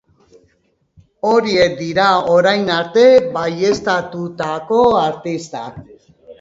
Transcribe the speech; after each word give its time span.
Horiek 1.31 1.75
dira 1.81 2.07
orain 2.37 2.73
arte 2.79 3.05
baieztatutako 3.37 4.83
artistak. 5.05 5.81